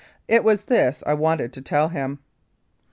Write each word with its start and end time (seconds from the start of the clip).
It 0.27 0.43
was 0.43 0.63
this 0.63 1.03
I 1.05 1.13
wanted 1.13 1.53
to 1.53 1.61
tell 1.61 1.89
him. 1.89 2.21